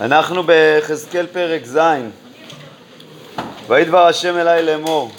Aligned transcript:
אנחנו 0.00 0.42
בחזקאל 0.46 1.26
פרק 1.26 1.64
ז', 1.64 1.78
וידבר 3.66 4.06
השם 4.06 4.36
אליי 4.36 4.62
לאמור, 4.62 5.10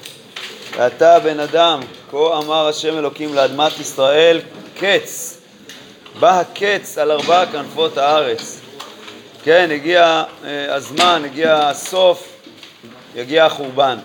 ואתה 0.77 1.19
בן 1.19 1.39
אדם, 1.39 1.79
כה 2.11 2.37
אמר 2.37 2.67
השם 2.67 2.97
אלוקים 2.97 3.33
לאדמת 3.33 3.79
ישראל, 3.79 4.39
קץ, 4.79 5.37
בא 6.19 6.39
הקץ 6.39 6.97
על 6.97 7.11
ארבע 7.11 7.45
כנפות 7.45 7.97
הארץ. 7.97 8.59
כן, 9.43 9.69
הגיע 9.73 10.23
אה, 10.45 10.75
הזמן, 10.75 11.21
הגיע 11.25 11.57
הסוף, 11.57 12.27
יגיע 13.15 13.45
החורבן. 13.45 13.97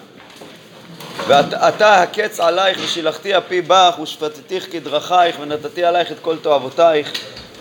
ועתה 1.27 2.03
הקץ 2.03 2.41
עלייך 2.41 2.79
ושילחתי 2.85 3.39
אפי 3.39 3.63
בך 3.63 3.99
ושפטתיך 4.03 4.73
כדרכייך 4.73 5.37
ונתתי 5.41 5.85
עלייך 5.85 6.13
את 6.13 6.17
כל 6.23 6.37
תועבותייך 6.37 7.13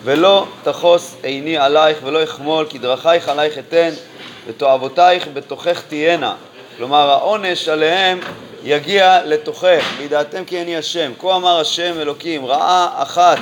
ולא 0.04 0.46
תחוס 0.62 1.14
עיני 1.22 1.58
עלייך 1.58 1.98
ולא 2.04 2.24
אחמול 2.24 2.66
כי 2.68 2.78
דרכייך 2.78 3.28
עלייך 3.28 3.58
אתן 3.58 3.90
ותועבותייך 4.46 5.28
בתוכך 5.32 5.82
תהיינה. 5.88 6.34
כלומר 6.76 7.10
העונש 7.10 7.68
עליהם 7.68 8.20
יגיע 8.64 9.20
לתוכך. 9.24 9.84
וידעתם 9.98 10.44
כי 10.44 10.62
אני 10.62 10.76
השם. 10.76 11.12
כה 11.20 11.36
אמר 11.36 11.60
השם 11.60 12.00
אלוקים 12.00 12.46
רעה 12.46 13.02
אחת 13.02 13.38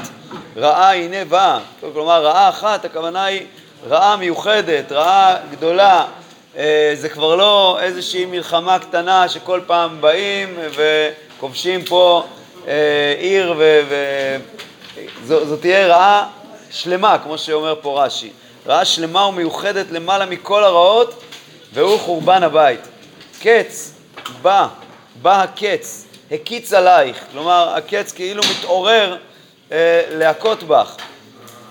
רעה 0.57 0.95
הנה 0.95 1.25
באה 1.25 1.59
כלומר 1.93 2.25
רעה 2.25 2.49
אחת 2.49 2.85
הכוונה 2.85 3.25
היא 3.25 3.47
רעה 3.89 4.17
מיוחדת 4.17 4.93
רעה 4.93 5.37
גדולה. 5.51 6.05
אה, 6.57 6.93
זה 6.95 7.09
כבר 7.09 7.37
לא 7.37 7.79
איזושהי 7.81 8.25
מלחמה 8.25 8.79
קטנה 8.79 9.29
שכל 9.29 9.61
פעם 9.67 10.01
באים 10.01 10.59
וכובשים 10.77 11.85
פה 11.85 12.25
אה, 12.69 13.15
עיר 13.19 13.55
וזו 15.25 15.57
תהיה 15.57 15.87
רעה 15.87 16.27
שלמה, 16.71 17.19
כמו 17.23 17.39
שאומר 17.39 17.75
פה 17.83 18.05
רש"י. 18.05 18.31
רעה 18.67 18.85
שלמה 18.85 19.27
ומיוחדת 19.27 19.87
למעלה 19.91 20.27
מכל 20.27 20.65
הרעות, 20.65 21.23
והוא 21.73 21.99
חורבן 21.99 22.43
הבית. 22.43 22.81
קץ, 23.41 23.95
בא, 24.43 24.67
בא 25.23 25.43
הקץ, 25.43 26.07
הקיץ 26.31 26.73
עלייך, 26.73 27.25
כלומר 27.33 27.75
הקץ 27.77 28.13
כאילו 28.13 28.43
מתעורר 28.51 29.17
אה, 29.73 30.03
להכות 30.11 30.63
בך. 30.63 30.97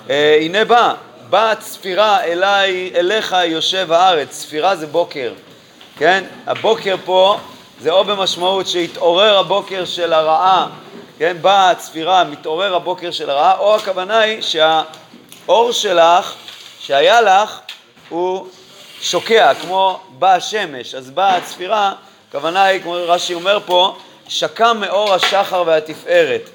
אה, 0.09 0.38
הנה 0.41 0.66
בא, 0.66 0.94
באה 1.30 1.52
הצפירה 1.52 2.23
אליי, 2.23 2.91
אליך 2.95 3.36
יושב 3.45 3.91
הארץ, 3.91 4.30
צפירה 4.30 4.75
זה 4.75 4.88
בוקר, 4.88 5.33
כן? 5.97 6.23
הבוקר 6.47 6.95
פה 7.05 7.38
זה 7.81 7.91
או 7.91 8.03
במשמעות 8.03 8.67
שהתעורר 8.67 9.38
הבוקר 9.38 9.86
של 9.86 10.14
הרעה, 10.14 10.67
כן? 11.23 11.38
באה 11.41 11.71
הצפירה, 11.71 12.23
מתעורר 12.23 12.75
הבוקר 12.75 13.11
של 13.11 13.29
הרעה, 13.29 13.57
או 13.57 13.75
הכוונה 13.75 14.19
היא 14.19 14.41
שהאור 14.41 15.71
שלך, 15.71 16.33
שהיה 16.80 17.21
לך, 17.21 17.59
הוא 18.09 18.47
שוקע, 19.02 19.53
כמו 19.53 19.99
באה 20.09 20.35
השמש, 20.35 20.95
אז 20.95 21.11
באה 21.11 21.35
הצפירה, 21.35 21.93
הכוונה 22.30 22.63
היא, 22.63 22.81
כמו 22.81 22.95
רש"י 23.07 23.33
אומר 23.33 23.59
פה, 23.65 23.95
שקע 24.27 24.73
מאור 24.73 25.13
השחר 25.13 25.63
והתפארת. 25.65 26.49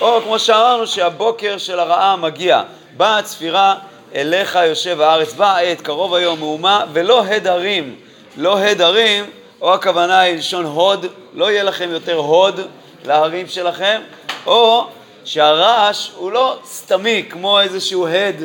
או 0.00 0.20
כמו 0.24 0.38
שאמרנו 0.38 0.86
שהבוקר 0.86 1.58
של 1.58 1.80
הרעה 1.80 2.16
מגיע, 2.16 2.62
באה 2.96 3.18
הצפירה 3.18 3.74
אליך 4.14 4.58
יושב 4.66 5.00
הארץ, 5.00 5.32
באה 5.32 5.56
העת, 5.56 5.80
קרוב 5.80 6.14
היום 6.14 6.38
מהומה, 6.38 6.84
ולא 6.92 7.24
הד 7.24 7.46
הרים, 7.46 7.96
לא 8.36 8.58
הד 8.58 8.80
הרים, 8.80 9.30
או 9.60 9.74
הכוונה 9.74 10.20
היא 10.20 10.36
לשון 10.36 10.64
הוד, 10.64 11.06
לא 11.34 11.50
יהיה 11.50 11.62
לכם 11.62 11.90
יותר 11.90 12.16
הוד 12.16 12.60
להרים 13.04 13.48
שלכם, 13.48 14.00
או 14.46 14.86
שהרעש 15.24 16.10
הוא 16.16 16.32
לא 16.32 16.58
סתמי 16.66 17.24
כמו 17.30 17.60
איזשהו 17.60 18.06
הד 18.06 18.36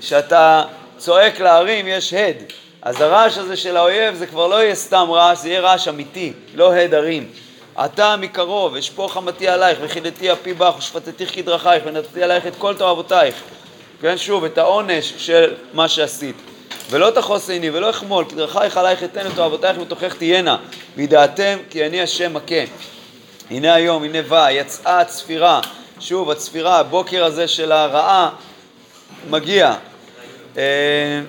שאתה 0.00 0.64
צועק 0.98 1.40
להרים, 1.40 1.86
יש 1.88 2.12
הד. 2.12 2.36
אז 2.82 3.00
הרעש 3.00 3.38
הזה 3.38 3.56
של 3.56 3.76
האויב 3.76 4.14
זה 4.14 4.26
כבר 4.26 4.46
לא 4.46 4.62
יהיה 4.62 4.74
סתם 4.74 5.06
רעש, 5.10 5.38
זה 5.38 5.48
יהיה 5.48 5.60
רעש 5.60 5.88
אמיתי, 5.88 6.32
לא 6.54 6.74
הד 6.74 6.94
הרים. 6.94 7.30
אתה 7.84 8.16
מקרוב, 8.16 8.76
אשפוך 8.76 9.12
חמתי 9.12 9.48
עלייך, 9.48 9.78
וכידתי 9.82 10.32
אפי 10.32 10.54
בך, 10.54 10.74
ושפטתיך 10.78 11.34
כדרכייך, 11.34 11.82
ונתתי 11.86 12.22
עלייך 12.22 12.46
את 12.46 12.52
כל 12.58 12.74
תועבותייך. 12.74 13.34
כן, 14.00 14.18
שוב, 14.18 14.44
את 14.44 14.58
העונש 14.58 15.14
של 15.16 15.54
מה 15.72 15.88
שעשית. 15.88 16.36
ולא 16.90 17.10
תחוס 17.10 17.50
עיני 17.50 17.70
ולא 17.70 17.90
אחמול, 17.90 18.24
כי 18.28 18.34
דרכייך 18.34 18.76
עלייך 18.76 19.02
אתן 19.02 19.26
את 19.26 19.38
אוהבותייך 19.38 19.78
מתוכך 19.78 20.14
תהיינה, 20.14 20.56
וידעתם 20.96 21.58
כי 21.70 21.86
אני 21.86 22.02
השם 22.02 22.34
מכה. 22.34 22.64
הנה 23.50 23.74
היום, 23.74 24.04
הנה 24.04 24.22
בא, 24.22 24.50
יצאה 24.50 25.00
הצפירה, 25.00 25.60
שוב, 26.00 26.30
הצפירה, 26.30 26.78
הבוקר 26.78 27.24
הזה 27.24 27.48
של 27.48 27.72
הרעה 27.72 28.30
מגיע. 29.30 29.74
אה, 30.56 31.20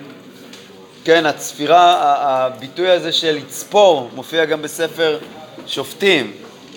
כן, 1.04 1.26
הצפירה, 1.26 2.14
הביטוי 2.18 2.90
הזה 2.90 3.12
של 3.12 3.34
לצפור, 3.34 4.10
מופיע 4.14 4.44
גם 4.44 4.62
בספר 4.62 5.18
שופטים, 5.66 6.32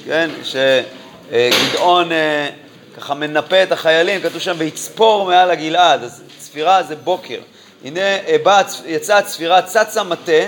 כן, 0.05 0.29
שגדעון 0.43 2.11
אה, 2.11 2.49
ככה 2.97 3.13
מנפה 3.13 3.63
את 3.63 3.71
החיילים, 3.71 4.21
כתוב 4.21 4.39
שם 4.41 4.55
ויצפור 4.57 5.25
מעל 5.25 5.51
הגלעד, 5.51 6.03
אז 6.03 6.23
צפירה 6.37 6.83
זה 6.83 6.95
בוקר. 6.95 7.39
הנה 7.85 7.99
אה, 7.99 8.35
בא, 8.43 8.61
יצאה 8.85 9.17
הצפירה, 9.17 9.61
צצה 9.61 10.03
מטה, 10.03 10.41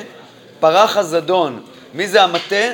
פרח 0.60 0.98
הזדון. 0.98 1.64
מי 1.94 2.08
זה 2.08 2.24
המטה? 2.24 2.66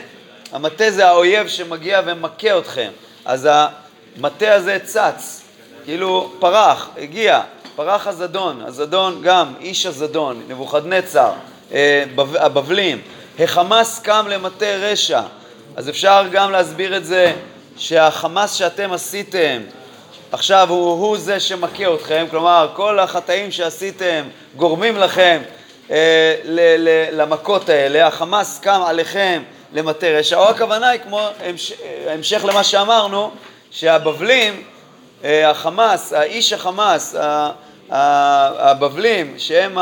המטה 0.52 0.92
זה 0.92 1.08
האויב 1.08 1.48
שמגיע 1.48 2.02
ומכה 2.06 2.58
אתכם. 2.58 2.90
אז 3.26 3.50
המטה 3.52 4.54
הזה 4.54 4.78
צץ, 4.84 5.42
כאילו 5.86 6.32
פרח, 6.40 6.90
הגיע, 6.98 7.42
פרח 7.76 8.08
הזדון, 8.08 8.62
הזדון 8.66 9.22
גם, 9.24 9.54
איש 9.60 9.86
הזדון, 9.86 10.42
נבוכדנצר, 10.48 11.32
אה, 11.74 12.04
הבבלים. 12.18 13.02
החמאס 13.40 14.00
קם 14.00 14.26
למטה 14.30 14.66
רשע. 14.66 15.22
אז 15.76 15.90
אפשר 15.90 16.24
גם 16.32 16.52
להסביר 16.52 16.98
את 16.98 17.06
זה 17.06 17.34
שהחמאס 17.78 18.54
שאתם 18.54 18.94
עשיתם 18.94 19.62
עכשיו 20.32 20.70
הוא, 20.70 20.92
הוא 20.92 21.18
זה 21.18 21.40
שמכה 21.40 21.94
אתכם, 21.94 22.26
כלומר 22.32 22.70
כל 22.74 23.00
החטאים 23.00 23.52
שעשיתם 23.52 24.24
גורמים 24.56 24.98
לכם 24.98 25.42
אה, 25.92 26.36
ל, 26.44 26.60
ל, 26.78 27.22
למכות 27.22 27.70
האלה, 27.70 28.08
החמאס 28.08 28.60
קם 28.60 28.82
עליכם 28.86 29.42
למטה 29.74 30.08
רשע, 30.08 30.38
או 30.38 30.50
הכוונה 30.50 30.90
היא 30.90 31.02
כמו 31.02 31.22
המש, 31.44 31.74
המשך 32.08 32.46
למה 32.46 32.64
שאמרנו, 32.64 33.32
שהבבלים, 33.72 34.64
אה, 35.24 35.50
החמאס, 35.50 36.14
האיש 36.14 36.54
החמאס, 36.54 37.16
הבבלים, 37.90 39.34
שהם 39.38 39.78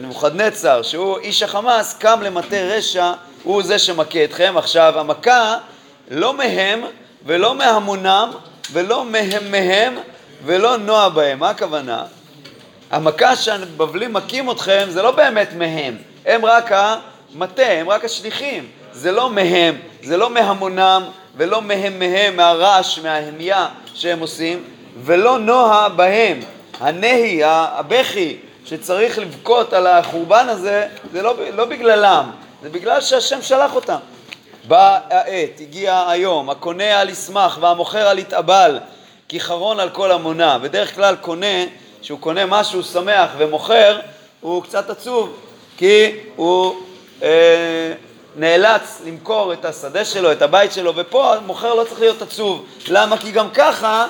נבוכדנצר, 0.00 0.82
שהוא 0.82 1.18
איש 1.18 1.42
החמאס, 1.42 1.94
קם 1.98 2.20
למטה 2.22 2.56
רשע, 2.56 3.12
הוא 3.42 3.62
זה 3.62 3.78
שמכה 3.78 4.24
אתכם. 4.24 4.54
עכשיו, 4.56 4.94
המכה 4.96 5.58
לא 6.10 6.34
מהם 6.34 6.84
ולא 7.26 7.54
מהמונם 7.54 8.30
ולא 8.72 9.04
מהם 9.04 9.50
מהם 9.50 9.94
ולא 10.44 10.76
נוע 10.76 11.08
בהם. 11.08 11.38
מה 11.38 11.50
הכוונה? 11.50 12.04
המכה 12.90 13.36
שהבבלים 13.36 14.12
מכים 14.12 14.50
אתכם 14.50 14.86
זה 14.88 15.02
לא 15.02 15.10
באמת 15.10 15.48
מהם, 15.52 15.96
הם 16.26 16.44
רק 16.44 16.70
המטה, 16.72 17.66
הם 17.66 17.88
רק 17.88 18.04
השליחים. 18.04 18.81
זה 18.92 19.12
לא 19.12 19.30
מהם, 19.30 19.74
זה 20.02 20.16
לא 20.16 20.30
מהמונם 20.30 21.02
ולא 21.36 21.62
מהם 21.62 21.98
מהם, 21.98 22.36
מהרעש, 22.36 22.98
מההמיה 22.98 23.68
שהם 23.94 24.20
עושים, 24.20 24.64
ולא 25.04 25.38
נוע 25.38 25.88
בהם. 25.88 26.40
הנהי, 26.80 27.40
הבכי, 27.44 28.36
שצריך 28.64 29.18
לבכות 29.18 29.72
על 29.72 29.86
החורבן 29.86 30.48
הזה, 30.48 30.86
זה 31.12 31.22
לא, 31.22 31.34
לא 31.54 31.64
בגללם, 31.64 32.30
זה 32.62 32.68
בגלל 32.68 33.00
שהשם 33.00 33.42
שלח 33.42 33.74
אותם. 33.74 33.98
באה 34.68 34.98
העת, 35.10 35.60
הגיע 35.60 36.04
היום, 36.08 36.50
הקונה 36.50 37.00
על 37.00 37.08
ישמח 37.08 37.58
והמוכר 37.60 38.08
על 38.08 38.18
יתאבל, 38.18 38.78
כי 39.28 39.40
חרון 39.40 39.80
על 39.80 39.90
כל 39.90 40.12
המונה. 40.12 40.58
בדרך 40.58 40.94
כלל 40.94 41.16
קונה, 41.20 41.64
שהוא 42.02 42.18
קונה 42.20 42.46
משהו 42.46 42.82
שמח 42.82 43.30
ומוכר, 43.38 44.00
הוא 44.40 44.62
קצת 44.62 44.90
עצוב, 44.90 45.36
כי 45.76 46.10
הוא 46.36 46.74
אה, 47.22 47.92
נאלץ 48.36 49.00
למכור 49.06 49.52
את 49.52 49.64
השדה 49.64 50.04
שלו, 50.04 50.32
את 50.32 50.42
הבית 50.42 50.72
שלו, 50.72 50.92
ופה 50.96 51.34
המוכר 51.34 51.74
לא 51.74 51.84
צריך 51.84 52.00
להיות 52.00 52.22
עצוב. 52.22 52.64
למה? 52.88 53.18
כי 53.18 53.30
גם 53.30 53.50
ככה 53.50 54.06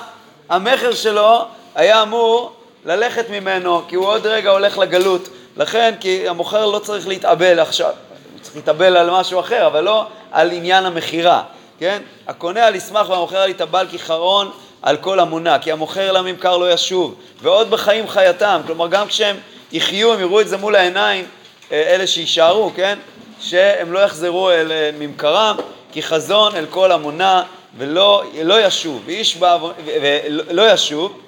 המכר 0.49 0.93
שלו 0.93 1.45
היה 1.75 2.01
אמור 2.01 2.53
ללכת 2.85 3.29
ממנו, 3.29 3.81
כי 3.87 3.95
הוא 3.95 4.05
עוד 4.05 4.25
רגע 4.25 4.49
הולך 4.49 4.77
לגלות. 4.77 5.29
לכן, 5.57 5.95
כי 5.99 6.29
המוכר 6.29 6.65
לא 6.65 6.79
צריך 6.79 7.07
להתאבל 7.07 7.59
עכשיו, 7.59 7.89
הוא 7.89 8.39
צריך 8.41 8.55
להתאבל 8.55 8.97
על 8.97 9.09
משהו 9.09 9.39
אחר, 9.39 9.67
אבל 9.67 9.83
לא 9.83 10.05
על 10.31 10.51
עניין 10.51 10.85
המכירה, 10.85 11.43
כן? 11.79 12.01
הקונה 12.27 12.65
על 12.65 12.75
ישמח 12.75 13.09
והמוכר 13.09 13.37
על 13.37 13.49
יתאבל 13.49 13.87
כחרון 13.91 14.51
על 14.81 14.97
כל 14.97 15.19
המונה, 15.19 15.59
כי 15.59 15.71
המוכר 15.71 16.11
לממכר 16.11 16.57
לא 16.57 16.71
ישוב, 16.71 17.15
ועוד 17.41 17.69
בחיים 17.69 18.07
חייתם, 18.07 18.61
כלומר 18.67 18.87
גם 18.87 19.07
כשהם 19.07 19.35
יחיו, 19.71 20.13
הם 20.13 20.19
יראו 20.19 20.41
את 20.41 20.47
זה 20.47 20.57
מול 20.57 20.75
העיניים, 20.75 21.25
אה, 21.71 21.93
אלה 21.95 22.07
שיישארו, 22.07 22.71
כן? 22.75 22.99
שהם 23.39 23.91
לא 23.91 23.99
יחזרו 23.99 24.49
אל 24.49 24.71
אה, 24.71 24.89
ממכרם, 24.99 25.57
כי 25.91 26.03
חזון 26.03 26.55
אל 26.55 26.65
כל 26.69 26.91
המונה 26.91 27.43
ולא 27.77 28.23
לא 28.43 28.65
ישוב, 28.65 29.01
ואיש 29.05 29.35
בעוון, 29.35 29.73
ולא 29.85 30.73
ישוב, 30.73 31.19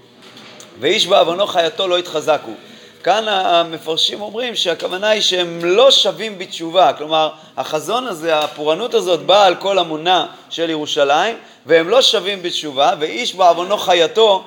ואיש 0.80 1.07
בעוונו 1.07 1.48
חייתו 1.48 1.88
לא 1.88 2.00
יתחזקו. 2.00 2.52
כאן 3.06 3.28
המפרשים 3.28 4.22
אומרים 4.22 4.56
שהכוונה 4.56 5.10
היא 5.10 5.22
שהם 5.22 5.60
לא 5.63 5.92
שווים 5.92 6.38
בתשובה, 6.38 6.94
כלומר 6.94 7.30
החזון 7.57 8.07
הזה, 8.07 8.40
הפורענות 8.40 8.94
הזאת 8.94 9.19
באה 9.19 9.46
על 9.46 9.56
כל 9.56 9.80
המונה 9.80 10.25
של 10.50 10.69
ירושלים 10.69 11.38
והם 11.66 11.90
לא 11.90 12.02
שווים 12.02 12.44
בתשובה 12.44 12.92
ואיש 13.00 13.36
בעוונו 13.36 13.78
חייתו, 13.78 14.44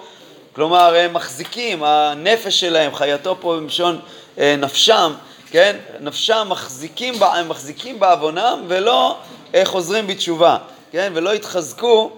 כלומר 0.53 0.95
הם 0.95 1.15
מחזיקים, 1.15 1.83
הנפש 1.83 2.61
שלהם, 2.61 2.95
חייתו 2.95 3.37
פה 3.41 3.57
במשון 3.57 3.99
אה, 4.39 4.55
נפשם, 4.59 5.13
כן, 5.51 5.77
נפשם 6.01 6.47
מחזיקים, 6.51 7.15
הם 7.23 7.49
מחזיקים 7.49 8.01
בעוונם 8.01 8.65
ולא 8.69 9.17
אה, 9.55 9.65
חוזרים 9.65 10.07
בתשובה, 10.07 10.57
כן, 10.93 11.13
ולא 11.15 11.33
התחזקו 11.33 12.11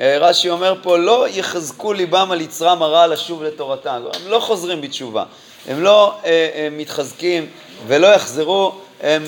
אה, 0.00 0.18
רש"י 0.20 0.50
אומר 0.50 0.74
פה, 0.82 0.98
לא 0.98 1.26
יחזקו 1.28 1.92
ליבם 1.92 2.30
על 2.30 2.40
יצרם 2.40 2.82
הרע 2.82 3.06
לשוב 3.06 3.42
לתורתם. 3.42 4.02
הם 4.14 4.30
לא 4.30 4.40
חוזרים 4.40 4.80
בתשובה, 4.80 5.24
הם 5.68 5.82
לא 5.82 6.14
הם 6.14 6.14
אה, 6.24 6.68
מתחזקים 6.70 7.46
ולא 7.86 8.06
יחזרו, 8.06 8.72
הם 9.02 9.24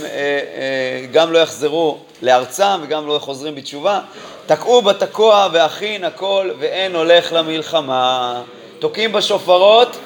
גם 1.13 1.33
לא 1.33 1.39
יחזרו 1.39 1.99
לארצם 2.23 2.81
וגם 2.83 3.07
לא 3.07 3.19
חוזרים 3.19 3.55
בתשובה. 3.55 4.01
תקעו 4.47 4.83
בתקוע 4.83 5.49
והכין 5.53 6.05
הכל 6.05 6.51
ואין 6.59 6.97
הולך 6.97 7.33
למלחמה. 7.33 8.43
תוקעים 8.79 9.13
בשופרות 9.13 9.97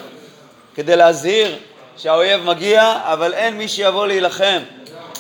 כדי 0.74 0.96
להזהיר 0.96 1.56
שהאויב 1.98 2.44
מגיע, 2.44 2.98
אבל 3.04 3.34
אין 3.34 3.58
מי 3.58 3.68
שיבוא 3.68 4.06
להילחם. 4.06 4.58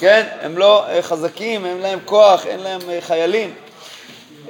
כן? 0.00 0.26
הם 0.42 0.58
לא 0.58 0.84
חזקים, 1.00 1.66
אין 1.66 1.78
להם 1.80 1.98
כוח, 2.04 2.46
אין 2.46 2.60
להם 2.60 2.80
חיילים. 3.00 3.54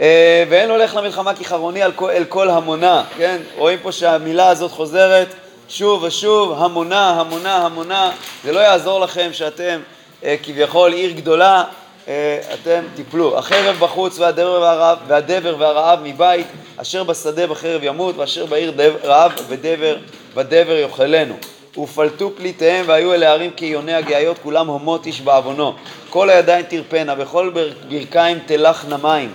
אה, 0.00 0.44
ואין 0.48 0.70
הולך 0.70 0.94
למלחמה 0.94 1.34
כחרוני 1.34 1.82
אל 1.84 2.24
כל 2.28 2.50
המונה, 2.50 3.04
כן? 3.16 3.36
רואים 3.56 3.78
פה 3.82 3.92
שהמילה 3.92 4.48
הזאת 4.48 4.70
חוזרת 4.70 5.28
שוב 5.68 6.02
ושוב, 6.02 6.62
המונה, 6.62 7.10
המונה, 7.10 7.56
המונה. 7.56 8.10
זה 8.44 8.52
לא 8.52 8.60
יעזור 8.60 9.00
לכם 9.00 9.32
שאתם 9.32 9.80
אה, 10.24 10.36
כביכול 10.42 10.92
עיר 10.92 11.10
גדולה, 11.10 11.64
אה, 12.08 12.40
אתם 12.54 12.82
תיפלו. 12.94 13.38
החרב 13.38 13.76
בחוץ 13.78 14.18
והדבר 14.18 14.60
והרעב, 14.60 14.98
והדבר 15.06 15.56
והרעב 15.58 15.98
מבית, 16.02 16.46
אשר 16.76 17.04
בשדה 17.04 17.46
בחרב 17.46 17.80
ימות, 17.84 18.16
ואשר 18.16 18.46
בעיר 18.46 18.72
רעב 19.04 19.32
ודבר 19.48 19.96
ודבר 20.34 20.76
יאכלנו. 20.76 21.34
ופלטו 21.78 22.30
פליטיהם 22.36 22.84
והיו 22.88 23.14
אלה 23.14 23.32
ערים 23.32 23.50
כיוני 23.56 23.94
הגאיות, 23.94 24.38
כולם 24.42 24.66
הומות 24.66 25.06
איש 25.06 25.20
בעוונו. 25.20 25.72
כל 26.10 26.30
הידיים 26.30 26.64
תרפנה, 26.68 27.14
בכל 27.14 27.52
ברכיים 27.88 28.38
תלכנה 28.46 28.96
מים. 28.96 29.32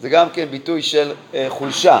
זה 0.00 0.08
גם 0.08 0.30
כן 0.30 0.44
ביטוי 0.50 0.82
של 0.82 1.12
אה, 1.34 1.46
חולשה. 1.48 1.98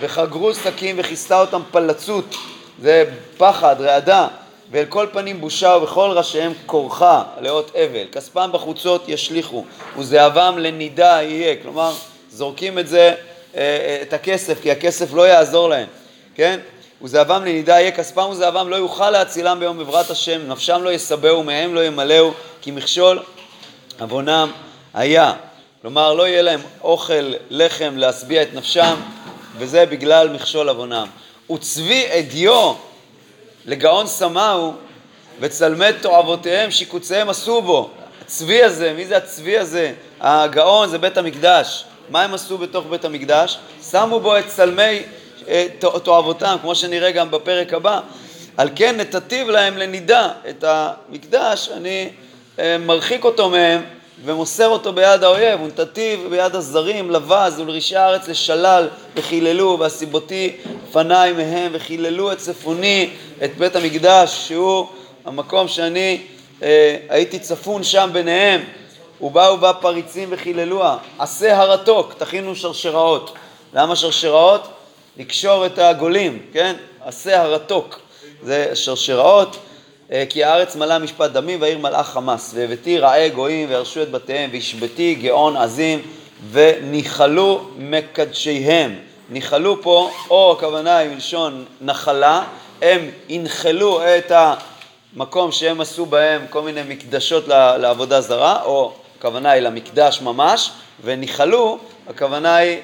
וחגרו 0.00 0.54
שקים 0.54 0.96
וכיסתה 0.98 1.40
אותם 1.40 1.60
פלצות, 1.70 2.34
זה 2.82 3.04
פחד, 3.36 3.76
רעדה, 3.80 4.28
ואל 4.70 4.84
כל 4.88 5.06
פנים 5.12 5.40
בושה 5.40 5.76
ובכל 5.76 6.10
ראשיהם 6.14 6.52
כורחה, 6.66 7.22
לאות 7.40 7.70
אבל. 7.76 8.04
כספם 8.12 8.50
בחוצות 8.52 9.08
ישליכו, 9.08 9.64
וזהבם 9.98 10.58
לנידה 10.58 11.18
יהיה. 11.22 11.56
כלומר, 11.62 11.92
זורקים 12.30 12.78
את 12.78 12.88
זה, 12.88 13.14
אה, 13.56 13.60
אה, 13.60 13.98
את 14.02 14.12
הכסף, 14.12 14.62
כי 14.62 14.70
הכסף 14.70 15.14
לא 15.14 15.28
יעזור 15.28 15.68
להם, 15.68 15.86
כן? 16.34 16.60
וזהבם 17.02 17.44
לנידה 17.44 17.72
יהיה, 17.72 17.90
כספם 17.90 18.28
וזהבם 18.30 18.68
לא 18.68 18.76
יוכל 18.76 19.10
להצילם 19.10 19.60
ביום 19.60 19.80
עברת 19.80 20.10
השם, 20.10 20.48
נפשם 20.48 20.82
לא 20.82 20.92
יסבהו, 20.92 21.42
מהם 21.42 21.74
לא 21.74 21.84
ימלאו, 21.84 22.30
כי 22.60 22.70
מכשול 22.70 23.22
עוונם 24.00 24.50
היה. 24.94 25.32
כלומר 25.82 26.14
לא 26.14 26.28
יהיה 26.28 26.42
להם 26.42 26.60
אוכל, 26.82 27.32
לחם, 27.50 27.96
להשביע 27.96 28.42
את 28.42 28.54
נפשם, 28.54 28.94
וזה 29.58 29.86
בגלל 29.86 30.28
מכשול 30.28 30.68
עוונם. 30.68 31.06
וצבי 31.52 32.06
אדיו 32.18 32.74
לגאון 33.66 34.06
סמאו 34.06 34.72
וצלמי 35.40 35.92
תועבותיהם 36.00 36.70
שיקוציהם 36.70 37.28
עשו 37.28 37.62
בו. 37.62 37.90
הצבי 38.22 38.62
הזה, 38.62 38.92
מי 38.92 39.06
זה 39.06 39.16
הצבי 39.16 39.58
הזה? 39.58 39.92
הגאון 40.20 40.88
זה 40.88 40.98
בית 40.98 41.16
המקדש. 41.16 41.84
מה 42.10 42.22
הם 42.22 42.34
עשו 42.34 42.58
בתוך 42.58 42.86
בית 42.90 43.04
המקדש? 43.04 43.58
שמו 43.90 44.20
בו 44.20 44.38
את 44.38 44.46
צלמי 44.46 45.02
תועבותם, 46.02 46.56
כמו 46.60 46.74
שנראה 46.74 47.10
גם 47.10 47.30
בפרק 47.30 47.72
הבא. 47.72 48.00
על 48.56 48.68
כן 48.76 48.96
נתתיו 48.96 49.50
להם 49.50 49.78
לנידה 49.78 50.28
את 50.48 50.64
המקדש, 50.64 51.68
אני 51.76 52.08
אה, 52.58 52.78
מרחיק 52.78 53.24
אותו 53.24 53.50
מהם 53.50 53.82
ומוסר 54.24 54.68
אותו 54.68 54.92
ביד 54.92 55.24
האויב, 55.24 55.60
ונתתיו 55.60 56.18
ביד 56.30 56.56
הזרים, 56.56 57.10
לבז 57.10 57.60
ולרישי 57.60 57.96
הארץ 57.96 58.28
לשלל, 58.28 58.88
וחיללו, 59.16 59.76
והסיבותי 59.80 60.56
פניי 60.92 61.32
מהם, 61.32 61.70
וחיללו 61.74 62.32
את 62.32 62.38
צפוני, 62.38 63.10
את 63.44 63.58
בית 63.58 63.76
המקדש, 63.76 64.48
שהוא 64.48 64.86
המקום 65.24 65.68
שאני 65.68 66.20
אה, 66.62 66.96
הייתי 67.08 67.38
צפון 67.38 67.82
שם 67.82 68.10
ביניהם, 68.12 68.64
ובאו 69.20 69.58
בה 69.58 69.72
פריצים 69.72 70.28
וחיללוה, 70.32 70.98
עשה 71.18 71.56
הרתוק, 71.56 72.14
תכינו 72.18 72.56
שרשראות. 72.56 73.34
למה 73.74 73.96
שרשראות? 73.96 74.68
לקשור 75.18 75.66
את 75.66 75.78
הגולים, 75.78 76.38
כן? 76.52 76.76
עשה 77.04 77.42
הרתוק. 77.42 78.00
זה 78.42 78.70
שרשראות. 78.74 79.56
אה, 80.12 80.24
כי 80.28 80.44
הארץ 80.44 80.76
מלאה 80.76 80.98
משפט 80.98 81.30
דמים 81.30 81.60
והעיר 81.60 81.78
מלאה 81.78 82.02
חמס. 82.02 82.52
והבאתי 82.54 82.98
רעי 82.98 83.30
גויים 83.30 83.68
וירשו 83.68 84.02
את 84.02 84.10
בתיהם 84.10 84.50
והשבתי 84.52 85.14
גאון 85.14 85.56
עזים 85.56 86.02
וניחלו 86.50 87.68
מקדשיהם. 87.78 88.94
ניחלו 89.30 89.82
פה, 89.82 90.10
או 90.30 90.52
הכוונה 90.52 90.96
היא 90.96 91.10
מלשון 91.10 91.64
נחלה, 91.80 92.44
הם 92.82 93.10
ינחלו 93.28 94.00
את 94.02 94.32
המקום 95.14 95.52
שהם 95.52 95.80
עשו 95.80 96.06
בהם 96.06 96.46
כל 96.50 96.62
מיני 96.62 96.80
מקדשות 96.88 97.48
לעבודה 97.48 98.20
זרה, 98.20 98.62
או 98.62 98.92
הכוונה 99.18 99.50
היא 99.50 99.62
למקדש 99.62 100.20
ממש, 100.22 100.70
וניחלו, 101.04 101.78
הכוונה 102.08 102.56
היא 102.56 102.78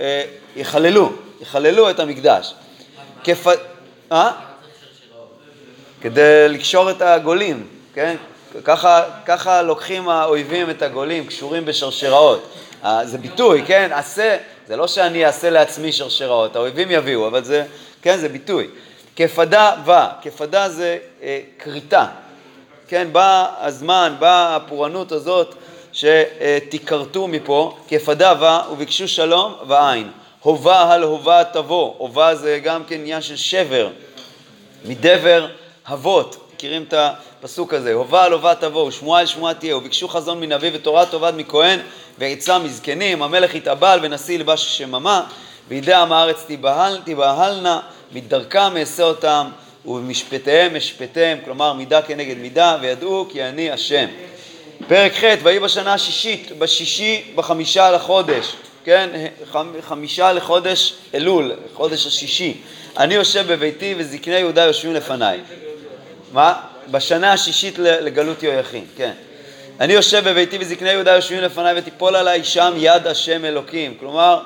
אה, 0.00 0.22
יחללו, 0.56 1.10
יחללו 1.40 1.90
את 1.90 2.00
המקדש. 2.00 2.54
כפ... 3.24 3.46
אה? 4.12 4.32
כדי 6.00 6.48
לקשור 6.48 6.90
את 6.90 7.02
הגולים, 7.02 7.66
כן? 7.94 8.16
ככה, 8.64 9.02
ככה 9.26 9.62
לוקחים 9.62 10.08
האויבים 10.08 10.70
את 10.70 10.82
הגולים, 10.82 11.26
קשורים 11.26 11.64
בשרשראות. 11.64 12.48
אה, 12.84 13.06
זה 13.06 13.18
ביטוי, 13.18 13.62
כן? 13.66 13.90
עשה, 13.92 14.36
זה 14.66 14.76
לא 14.76 14.86
שאני 14.86 15.26
אעשה 15.26 15.50
לעצמי 15.50 15.92
שרשראות, 15.92 16.56
האויבים 16.56 16.90
יביאו, 16.90 17.26
אבל 17.26 17.44
זה, 17.44 17.64
כן, 18.02 18.18
זה 18.18 18.28
ביטוי. 18.28 18.68
כפדה 19.16 19.72
בא, 19.84 20.08
כפדה 20.22 20.68
זה 20.68 20.98
אה, 21.22 21.40
כריתה, 21.58 22.06
כן? 22.88 23.08
בא 23.12 23.46
הזמן, 23.60 24.14
באה 24.18 24.56
הפורענות 24.56 25.12
הזאת 25.12 25.54
שתיכרתו 25.92 27.28
מפה, 27.28 27.76
כפדה 27.88 28.34
בא 28.34 28.62
וביקשו 28.72 29.08
שלום 29.08 29.54
ועין. 29.68 30.10
הובה 30.42 30.92
על 30.92 31.02
הובה 31.02 31.44
תבוא, 31.44 31.94
הובה 31.98 32.34
זה 32.34 32.60
גם 32.62 32.84
כן 32.84 32.94
עניין 32.94 33.22
של 33.22 33.36
שבר, 33.36 33.88
מדבר 34.84 35.46
אבות, 35.92 36.50
מכירים 36.54 36.84
את 36.88 36.94
הפסוק 36.96 37.74
הזה, 37.74 37.92
הובה 37.92 38.24
על 38.24 38.32
הובה 38.32 38.54
תבואו, 38.54 38.92
שמועה 38.92 39.20
אל 39.20 39.26
שמועה 39.26 39.54
תהיה, 39.54 39.76
וביקשו 39.76 40.08
חזון 40.08 40.40
מנביא 40.40 40.70
ותורה 40.74 41.06
תאבד 41.06 41.32
מכהן, 41.36 41.80
ועצה 42.18 42.58
מזקנים, 42.58 43.22
המלך 43.22 43.54
יתאבל 43.54 43.98
ונשיא 44.02 44.34
ילבש 44.34 44.78
שממה, 44.78 45.24
וידי 45.68 45.94
עם 45.94 46.12
הארץ 46.12 46.44
תיבהל, 46.46 47.00
תיבהלנה, 47.04 47.80
מדרכם 48.12 48.76
אעשה 48.76 49.02
אותם, 49.02 49.46
ובמשפטיהם 49.86 50.76
אשפטיהם, 50.76 51.38
כלומר 51.44 51.72
מידה 51.72 52.02
כנגד 52.02 52.38
מידה, 52.38 52.76
וידעו 52.80 53.26
כי 53.30 53.42
אני 53.44 53.70
השם. 53.70 54.06
פרק 54.88 55.12
ח', 55.12 55.24
ויהי 55.42 55.60
בשנה 55.60 55.94
השישית, 55.94 56.58
בשישי, 56.58 57.22
בחמישה 57.34 57.90
לחודש, 57.90 58.54
כן, 58.88 59.10
חמישה 59.80 60.32
לחודש 60.32 60.94
אלול, 61.14 61.52
חודש 61.74 62.06
השישי. 62.06 62.56
אני 62.98 63.14
יושב 63.14 63.52
בביתי 63.52 63.94
וזקני 63.98 64.34
יהודה 64.34 64.64
יושבים 64.64 64.94
לפניי. 64.94 65.40
מה? 66.32 66.54
בשנה 66.90 67.32
השישית 67.32 67.78
לגלות 67.78 68.42
יהויכין, 68.42 68.84
כן. 68.96 69.12
אני 69.80 69.92
יושב 69.92 70.28
בביתי 70.28 70.58
וזקני 70.60 70.90
יהודה 70.90 71.14
יושבים 71.14 71.40
לפניי 71.40 71.78
ותיפול 71.78 72.16
עליי 72.16 72.44
שם 72.44 72.72
יד 72.76 73.06
השם 73.06 73.44
אלוקים. 73.44 73.94
כלומר, 74.00 74.40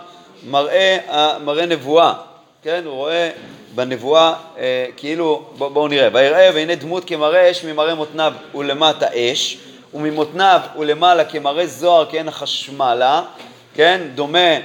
מראה, 0.51 0.99
מראה 1.45 1.67
נבואה, 1.67 2.13
כן? 2.63 2.83
הוא 2.85 2.95
רואה 2.95 3.31
בנבואה 3.75 4.35
אה, 4.59 4.87
כאילו, 4.97 5.45
בואו 5.59 5.71
בוא 5.71 5.89
נראה, 5.89 6.09
ויראה 6.13 6.51
והנה 6.55 6.75
דמות 6.75 7.05
כמראה 7.05 7.51
אש 7.51 7.65
ממראה 7.65 7.95
מותניו 7.95 8.33
ולמטה 8.55 9.07
אש, 9.15 9.59
וממותניו 9.95 10.61
ולמעלה 10.79 11.25
כמראה 11.25 11.67
זוהר 11.67 12.07
כעין 12.11 12.29
החשמלה, 12.29 13.23
כן? 13.75 14.01
דומה 14.15 14.57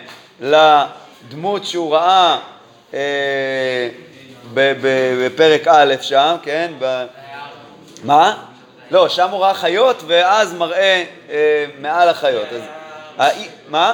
לדמות 0.41 1.65
שהוא 1.65 1.95
ראה 1.95 2.39
אה, 2.93 3.89
בפרק 4.53 5.67
א' 5.67 5.93
שם, 6.01 6.35
כן? 6.43 6.71
ב... 6.79 7.05
מה? 8.03 8.37
לא, 8.91 9.09
שם 9.09 9.29
הוא 9.29 9.39
ראה 9.39 9.53
חיות 9.53 10.03
ואז 10.07 10.53
מראה 10.53 11.03
אה, 11.29 11.65
מעל 11.79 12.09
החיות. 12.09 12.47
אז... 13.17 13.31
מה? 13.69 13.93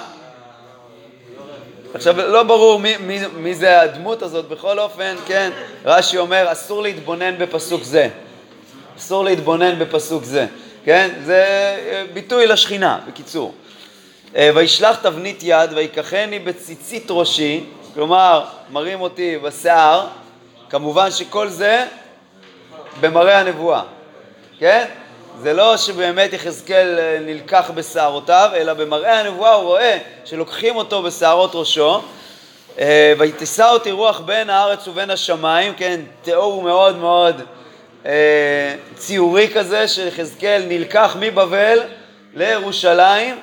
עכשיו, 1.93 2.17
לא 2.17 2.43
ברור 2.43 2.79
מי, 2.79 2.97
מי, 2.97 3.19
מי 3.35 3.55
זה 3.55 3.81
הדמות 3.81 4.21
הזאת, 4.21 4.47
בכל 4.47 4.79
אופן, 4.79 5.15
כן, 5.27 5.51
רש"י 5.85 6.17
אומר, 6.17 6.51
אסור 6.51 6.81
להתבונן 6.81 7.37
בפסוק 7.37 7.83
זה. 7.83 8.09
אסור 8.97 9.23
להתבונן 9.23 9.79
בפסוק 9.79 10.23
זה, 10.23 10.45
כן? 10.85 11.09
זה 11.25 11.43
אה, 11.89 12.03
ביטוי 12.13 12.47
לשכינה, 12.47 12.99
בקיצור. 13.07 13.53
אה, 14.35 14.49
וישלח 14.55 14.95
תבנית 14.95 15.39
יד 15.43 15.73
ויקחני 15.73 16.39
בציצית 16.39 17.05
ראשי, 17.09 17.63
כלומר, 17.93 18.45
מרים 18.69 19.01
אותי 19.01 19.37
בשיער, 19.37 20.07
כמובן 20.69 21.11
שכל 21.11 21.49
זה 21.49 21.85
במראה 22.99 23.39
הנבואה, 23.39 23.81
כן? 24.59 24.85
זה 25.41 25.53
לא 25.53 25.77
שבאמת 25.77 26.33
יחזקאל 26.33 26.99
אה, 26.99 27.17
נלקח 27.21 27.71
בשערותיו, 27.75 28.49
אלא 28.55 28.73
במראה 28.73 29.19
הנבואה 29.19 29.53
הוא 29.53 29.63
רואה 29.63 29.97
שלוקחים 30.25 30.75
אותו 30.75 31.03
בשערות 31.03 31.51
ראשו. 31.53 32.01
אה, 32.79 33.13
ויתישא 33.17 33.69
אותי 33.69 33.91
רוח 33.91 34.19
בין 34.19 34.49
הארץ 34.49 34.87
ובין 34.87 35.09
השמיים, 35.09 35.73
כן, 35.77 36.01
תיאור 36.21 36.61
מאוד 36.61 36.97
מאוד 36.97 37.41
ציורי 38.95 39.49
כזה, 39.53 39.87
שיחזקאל 39.87 40.63
נלקח 40.67 41.17
מבבל 41.19 41.79
לירושלים, 42.33 43.35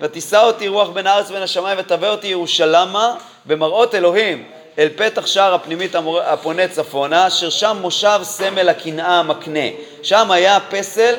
ותישא 0.00 0.42
אותי 0.42 0.68
רוח 0.68 0.88
בין 0.88 1.06
הארץ 1.06 1.30
ובין 1.30 1.42
השמיים 1.42 1.78
ותבא 1.80 2.08
אותי 2.08 2.26
ירושלמה 2.26 3.14
במראות 3.46 3.94
אלוהים 3.94 4.44
אל 4.78 4.88
פתח 4.96 5.26
שער 5.26 5.54
הפנימית 5.54 5.94
הפונה 6.24 6.68
צפונה, 6.68 7.26
אשר 7.26 7.50
שם 7.50 7.76
מושב 7.80 8.20
סמל 8.22 8.68
הקנאה 8.68 9.18
המקנה. 9.18 9.68
שם 10.02 10.30
היה 10.30 10.58
פסל, 10.70 11.14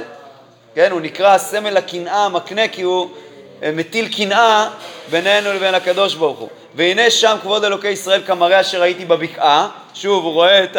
כן, 0.76 0.92
הוא 0.92 1.02
נקרא 1.02 1.38
סמל 1.38 1.78
הקנאה 1.78 2.26
המקנה 2.26 2.68
כי 2.68 2.82
הוא 2.82 3.10
אה, 3.64 3.72
מטיל 3.72 4.14
קנאה 4.16 4.70
בינינו 5.12 5.54
לבין 5.54 5.76
הקדוש 5.76 6.16
ברוך 6.16 6.40
הוא. 6.40 6.50
והנה 6.76 7.10
שם 7.10 7.38
כבוד 7.42 7.64
אלוקי 7.64 7.88
ישראל 7.88 8.22
כמראה 8.26 8.62
אשר 8.62 8.82
ראיתי 8.82 9.06
בבקעה, 9.06 9.70
שוב 9.94 10.26
הוא 10.26 10.34
רואה 10.34 10.64
את 10.64 10.78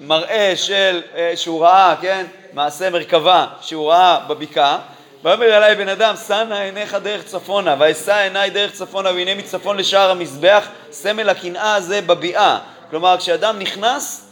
המראה 0.00 0.52
של, 0.56 1.02
אה, 1.16 1.32
שהוא 1.36 1.62
ראה, 1.62 1.94
כן, 2.00 2.26
מעשה 2.52 2.90
מרכבה 2.90 3.46
שהוא 3.60 3.90
ראה 3.90 4.18
בבקעה, 4.28 4.78
ויאמר 5.24 5.56
אלי 5.56 5.74
בן 5.74 5.88
אדם, 5.88 6.14
שא 6.28 6.44
עיניך 6.52 6.94
דרך 6.94 7.24
צפונה, 7.24 7.76
ואשא 7.78 8.14
עיניי 8.14 8.50
דרך 8.50 8.72
צפונה, 8.72 9.10
והנה 9.10 9.34
מצפון 9.34 9.76
לשער 9.76 10.10
המזבח, 10.10 10.66
סמל 10.90 11.28
הקנאה 11.28 11.74
הזה 11.74 12.00
בביאה. 12.00 12.58
כלומר, 12.90 13.16
כשאדם 13.18 13.58
נכנס 13.58 14.26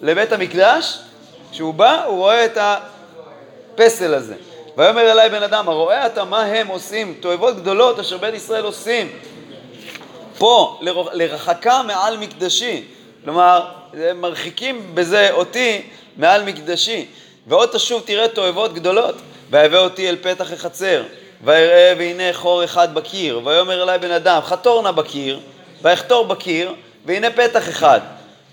לבית 0.00 0.32
המקדש, 0.32 0.98
כשהוא 1.52 1.74
בא, 1.74 2.04
הוא 2.04 2.18
רואה 2.18 2.44
את 2.44 2.58
הפסל 3.74 4.14
הזה. 4.14 4.34
ויאמר 4.76 5.12
אלי 5.12 5.28
בן 5.28 5.42
אדם, 5.42 5.68
הרואה 5.68 6.06
אתה 6.06 6.24
מה 6.24 6.42
הם 6.42 6.66
עושים, 6.66 7.14
תועבות 7.20 7.56
גדולות 7.56 7.98
אשר 7.98 8.18
בית 8.18 8.34
ישראל 8.34 8.64
עושים. 8.64 9.12
פה, 10.38 10.80
לרחקה 11.12 11.82
מעל 11.82 12.16
מקדשי. 12.16 12.84
כלומר, 13.24 13.68
מרחיקים 14.14 14.90
בזה 14.94 15.32
אותי 15.32 15.82
מעל 16.16 16.42
מקדשי. 16.42 17.06
ועוד 17.46 17.68
תשוב 17.72 18.02
תראה 18.06 18.28
תועבות 18.28 18.74
גדולות. 18.74 19.14
ויבא 19.54 19.78
אותי 19.78 20.08
אל 20.08 20.16
פתח 20.22 20.52
החצר, 20.52 21.02
ויראה 21.44 21.92
והנה 21.98 22.32
חור 22.32 22.64
אחד 22.64 22.94
בקיר, 22.94 23.40
ויאמר 23.44 23.82
אלי 23.82 23.98
בן 23.98 24.10
אדם, 24.10 24.40
חתור 24.42 24.82
נא 24.82 24.90
בקיר, 24.90 25.40
ויחתור 25.82 26.24
בקיר, 26.26 26.74
והנה 27.06 27.30
פתח 27.30 27.68
אחד. 27.68 28.00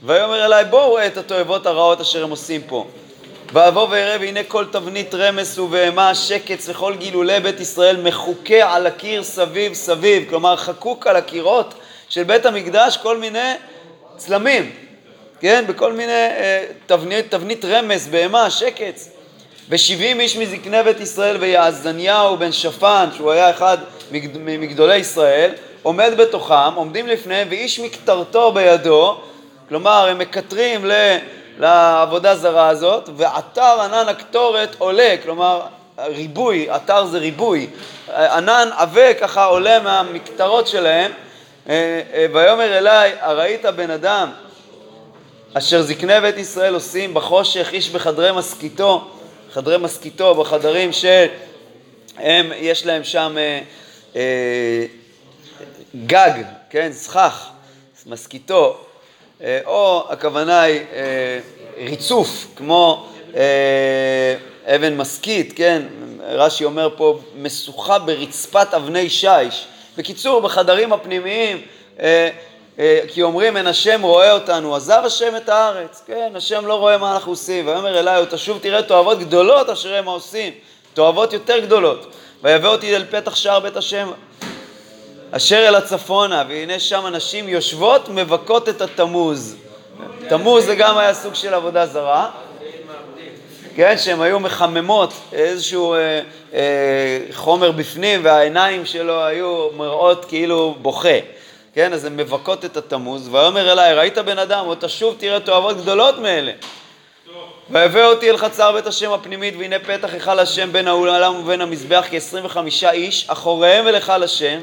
ויאמר 0.04 0.46
אלי 0.46 0.66
בואו 0.70 0.94
ראה 0.94 1.08
את 1.08 1.18
התועבות 1.18 1.66
הרעות 1.66 2.02
אשר 2.02 2.24
הם 2.24 2.30
עושים 2.30 2.62
פה. 2.68 2.88
ואבוא 3.54 3.88
ואראה 3.90 4.18
והנה 4.20 4.44
כל 4.44 4.66
תבנית 4.72 5.16
רמס 5.16 5.58
ובהמה 5.58 6.16
שקץ 6.16 6.70
וכל 6.70 6.96
גילולי 6.96 7.40
בית 7.40 7.60
ישראל 7.60 7.98
מחוקה 7.98 8.74
על 8.74 8.88
הקיר 8.88 9.24
סביב 9.24 9.74
סביב, 9.74 10.30
כלומר 10.30 10.56
חקוק 10.56 11.08
על 11.08 11.16
הקירות 11.16 11.74
של 12.10 12.24
בית 12.24 12.46
המקדש 12.46 12.98
כל 12.98 13.18
מיני 13.18 13.54
צלמים, 14.18 14.72
כן? 15.40 15.64
בכל 15.68 15.94
מיני 15.94 16.12
אה, 16.12 16.66
תבנית, 16.86 17.32
תבנית 17.32 17.66
רמס, 17.66 18.08
בהמה, 18.08 18.50
שקץ. 18.50 19.11
ושבעים 19.72 20.20
איש 20.20 20.38
מזקני 20.38 20.84
בית 20.84 21.00
ישראל 21.00 21.38
ויעזניהו 21.40 22.38
בן 22.38 22.52
שפן, 22.52 23.10
שהוא 23.16 23.32
היה 23.32 23.50
אחד 23.50 23.78
מגדולי 24.44 24.98
ישראל, 24.98 25.52
עומד 25.84 26.12
בתוכם, 26.18 26.74
עומדים 26.76 27.08
לפניהם, 27.08 27.48
ואיש 27.52 27.80
מקטרתו 27.80 28.52
בידו, 28.52 29.18
כלומר 29.70 30.08
הם 30.10 30.18
מקטרים 30.18 30.86
לעבודה 31.60 32.36
זרה 32.36 32.68
הזאת, 32.68 33.10
ועטר 33.16 33.82
ענן 33.82 34.10
הקטורת 34.10 34.76
עולה, 34.78 35.16
כלומר 35.24 35.62
ריבוי, 36.00 36.70
עטר 36.70 37.06
זה 37.06 37.18
ריבוי, 37.18 37.68
ענן 38.10 38.70
עבה 38.78 39.14
ככה 39.14 39.46
עולה 39.46 39.80
מהמקטרות 39.80 40.68
שלהם, 40.68 41.12
אה, 41.70 42.02
אה, 42.14 42.26
ויאמר 42.34 42.78
אליי, 42.78 43.12
הראית 43.20 43.66
בן 43.66 43.92
אדם 43.92 44.32
אשר 45.54 45.82
זקני 45.82 46.22
בית 46.22 46.38
ישראל 46.38 46.74
עושים 46.74 47.14
בחושך 47.14 47.70
איש 47.74 47.90
בחדרי 47.90 48.32
מסכיתו 48.32 49.08
חדרי 49.52 49.78
מסכיתו, 49.78 50.36
בחדרים 50.36 50.90
שהם, 50.94 52.52
יש 52.56 52.86
להם 52.86 53.04
שם 53.04 53.36
אה, 53.38 53.62
אה, 54.16 54.86
גג, 56.06 56.32
כן, 56.70 56.92
סכך, 56.92 57.50
מסכיתו, 58.06 58.78
אה, 59.42 59.60
או 59.66 60.06
הכוונה 60.10 60.62
היא 60.62 60.80
אה, 60.94 61.40
ריצוף, 61.78 62.48
כמו 62.56 63.08
אה, 63.36 64.36
אבן 64.76 64.98
מסכית, 64.98 65.54
כן, 65.56 65.82
רש"י 66.22 66.66
אומר 66.66 66.90
פה 66.98 67.20
משוכה 67.36 68.00
ברצפת 68.00 68.68
אבני 68.76 69.10
שיש. 69.10 69.68
בקיצור, 69.98 70.42
בחדרים 70.42 70.94
הפנימיים 70.94 71.62
אה, 72.00 72.30
כי 73.08 73.22
אומרים 73.22 73.58
אין 73.58 73.68
השם 73.68 74.02
רואה 74.02 74.32
אותנו, 74.32 74.76
עזב 74.76 75.02
השם 75.06 75.36
את 75.36 75.50
הארץ, 75.50 76.04
כן, 76.08 76.32
השם 76.36 76.66
לא 76.66 76.74
רואה 76.74 76.98
מה 76.98 77.14
אנחנו 77.14 77.32
עושים, 77.32 77.68
ויאמר 77.68 78.00
אליי, 78.00 78.24
תשוב 78.30 78.60
תראה 78.62 78.82
תועבות 78.82 79.20
גדולות 79.20 79.70
אשר 79.70 79.96
הם 79.96 80.06
עושים, 80.06 80.54
תועבות 80.94 81.34
יותר 81.34 81.60
גדולות, 81.60 82.14
ויבא 82.44 82.68
אותי 82.68 82.96
אל 82.96 83.06
פתח 83.10 83.36
שער 83.36 83.60
בית 83.60 83.78
השם 83.78 84.12
אשר 85.32 85.68
אל 85.68 85.76
הצפונה, 85.76 86.44
והנה 86.50 86.80
שם 86.80 87.06
הנשים 87.06 87.50
יושבות 87.50 88.10
מבכות 88.10 88.70
את 88.70 88.82
התמוז. 88.82 89.56
תמוז 90.30 90.66
זה 90.66 90.76
גם 90.76 90.98
היה 90.98 91.14
סוג 91.14 91.36
של 91.36 91.54
עבודה 91.54 91.86
זרה, 91.86 92.30
כן, 93.76 93.98
שהן 93.98 94.22
היו 94.22 94.40
מחממות 94.40 95.14
איזשהו 95.34 95.94
אה, 95.94 96.22
אה, 96.54 97.20
חומר 97.34 97.72
בפנים 97.72 98.20
והעיניים 98.24 98.86
שלו 98.86 99.24
היו 99.24 99.70
מראות 99.78 100.26
כאילו 100.26 100.76
בוכה. 100.82 101.41
כן, 101.74 101.94
אז 101.94 102.06
הן 102.06 102.18
מבכות 102.18 102.66
את 102.66 102.78
התמוז, 102.78 103.30
ויאמר 103.32 103.72
אליי, 103.72 103.94
ראית 103.94 104.18
בן 104.18 104.40
אדם, 104.40 104.66
עוד 104.66 104.78
תשוב 104.82 105.16
תראה 105.20 105.40
תועבות 105.40 105.78
גדולות 105.78 106.20
מאלה. 106.20 106.52
ויבא 107.70 108.06
אותי 108.06 108.30
אל 108.30 108.38
חצר 108.38 108.72
בית 108.72 108.88
השם 108.88 109.12
הפנימית, 109.12 109.54
והנה 109.58 109.80
פתח 109.80 110.14
היכל 110.14 110.40
השם 110.40 110.72
בין 110.72 110.88
העולם 110.88 111.36
ובין 111.36 111.62
המזבח 111.62 112.06
כ-25 112.10 112.58
איש, 112.92 113.26
אחוריהם 113.28 113.88
אל 113.88 113.96
היכל 113.96 114.24
השם, 114.24 114.60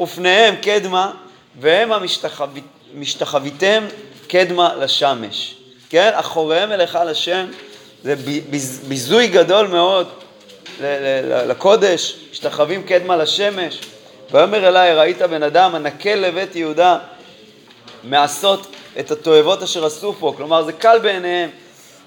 ופניהם 0.00 0.56
קדמה, 0.56 1.12
והם 1.60 1.90
המשתחוויתם 2.94 3.84
קדמה 4.28 4.74
לשמש. 4.74 5.54
כן, 5.90 6.10
אחוריהם 6.14 6.72
אל 6.72 6.80
היכל 6.80 7.08
השם, 7.08 7.46
זה 8.02 8.14
ביזוי 8.88 9.28
גדול 9.28 9.66
מאוד 9.66 10.08
לקודש, 11.46 12.16
משתחווים 12.32 12.82
קדמה 12.82 13.16
לשמש. 13.16 13.80
ויאמר 14.32 14.68
אליי, 14.68 14.94
ראית 14.94 15.22
בן 15.22 15.42
אדם 15.42 15.74
הנקל 15.74 16.14
לבית 16.14 16.56
יהודה 16.56 16.98
מעשות 18.04 18.66
את 18.98 19.10
התועבות 19.10 19.62
אשר 19.62 19.86
עשו 19.86 20.12
פה. 20.12 20.34
כלומר, 20.36 20.62
זה 20.62 20.72
קל 20.72 20.98
בעיניהם 20.98 21.50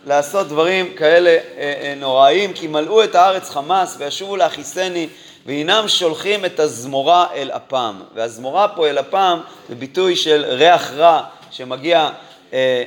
לעשות 0.06 0.48
דברים 0.48 0.94
כאלה 0.94 1.30
אה, 1.30 1.38
אה, 1.58 1.94
נוראים, 1.98 2.54
כי 2.54 2.68
מלאו 2.68 3.04
את 3.04 3.16
הארץ 3.16 3.50
חמס 3.50 3.96
וישובו 4.00 4.36
להכיסני, 4.36 5.08
והנם 5.46 5.88
שולחים 5.88 6.46
את 6.46 6.60
הזמורה 6.60 7.28
אל 7.36 7.52
אפם. 7.52 7.96
והזמורה 8.16 8.68
פה 8.68 8.88
אל 8.88 9.00
אפם 9.00 9.40
זה 9.70 9.76
ביטוי 9.76 10.16
של 10.16 10.46
ריח 10.48 10.92
רע 10.94 11.22
שמגיע, 11.52 12.10
אה, 12.54 12.84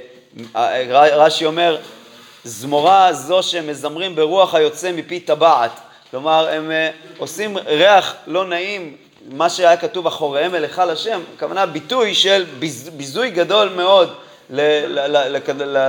רש"י 1.16 1.46
אומר, 1.46 1.78
זמורה 2.44 3.12
זו 3.12 3.42
שמזמרים 3.42 4.16
ברוח 4.16 4.54
היוצא 4.54 4.92
מפי 4.92 5.20
טבעת. 5.20 5.70
כלומר, 6.10 6.48
הם 6.48 6.70
עושים 7.18 7.56
ריח 7.56 8.14
לא 8.26 8.44
נעים 8.44 8.96
מה 9.28 9.50
שהיה 9.50 9.76
כתוב 9.76 10.06
אחוריהם 10.06 10.54
אל 10.54 10.62
היכל 10.62 10.90
השם, 10.90 11.20
הכוונה 11.36 11.66
ביטוי 11.66 12.14
של 12.14 12.44
ביזוי 12.96 13.30
גדול 13.30 13.68
מאוד 13.68 14.14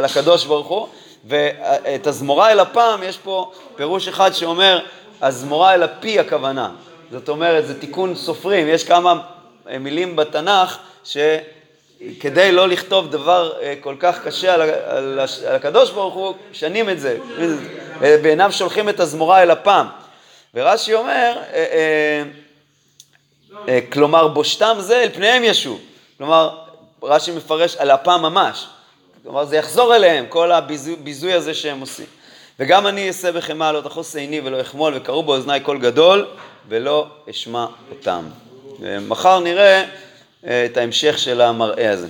לקדוש 0.02 0.46
ברוך 0.46 0.68
הוא, 0.68 0.88
ואת 1.28 2.08
הזמורה 2.08 2.52
אל 2.52 2.60
הפעם 2.60 3.04
יש 3.04 3.18
פה 3.18 3.52
פירוש 3.76 4.08
אחד 4.08 4.32
שאומר 4.32 4.80
הזמורה 5.22 5.74
אל 5.74 5.84
הפי 5.84 6.20
הכוונה, 6.20 6.70
זאת 7.12 7.30
אומרת 7.30 7.68
זה 7.68 7.80
תיקון 7.80 8.16
סופרים, 8.16 8.68
יש 8.68 8.84
כמה 8.84 9.22
מילים 9.80 10.16
בתנ"ך 10.16 10.78
שכדי 11.04 12.52
לא 12.52 12.68
לכתוב 12.68 13.12
דבר 13.12 13.54
אה, 13.62 13.74
כל 13.82 13.96
כך 14.00 14.24
קשה 14.24 14.54
על, 14.54 14.62
על, 14.62 15.20
על 15.48 15.56
הקדוש 15.56 15.92
ברוך 15.92 16.14
הוא, 16.14 16.34
שנים 16.54 16.90
את 16.90 17.00
זה, 17.00 17.18
בעיניו 18.02 18.52
שולחים 18.52 18.90
את 18.90 19.00
הזמורה 19.00 19.44
אל 19.44 19.52
הפעם. 19.52 19.88
ורש"י 20.54 20.94
אומר, 20.94 21.34
אה, 21.38 21.44
אה, 21.54 21.66
אה, 21.72 22.24
כלומר, 23.92 24.28
בושתם 24.28 24.76
זה 24.80 25.04
אל 25.04 25.10
פניהם 25.10 25.44
ישוב. 25.44 25.80
כלומר, 26.18 26.58
רש"י 27.04 27.32
מפרש 27.32 27.76
על 27.76 27.92
אפם 27.92 28.22
ממש. 28.22 28.68
כלומר, 29.24 29.46
זה 29.46 29.58
יחזור 29.58 29.96
אליהם, 29.96 30.26
כל 30.30 30.52
הביזוי 30.52 31.34
הזה 31.34 31.54
שהם 31.54 31.80
עושים. 31.80 32.06
וגם 32.60 32.88
אני 32.88 33.08
אעשה 33.08 33.32
בחמאה 33.32 33.72
לא 33.72 33.82
תחוס 33.82 34.16
עיני 34.16 34.42
ולא 34.44 34.62
אחמול 34.62 34.94
וקראו 34.96 35.24
באוזניי 35.24 35.60
קול 35.60 35.80
גדול 35.80 36.28
ולא 36.70 37.08
אשמע 37.30 37.66
אותם. 37.92 38.26
מחר 39.08 39.40
נראה 39.40 39.84
אה, 40.48 40.66
את 40.66 40.78
ההמשך 40.78 41.20
של 41.20 41.42
המראה 41.42 41.92
הזה. 41.92 42.08